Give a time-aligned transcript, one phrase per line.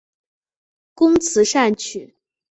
[0.95, 2.15] 工词善曲。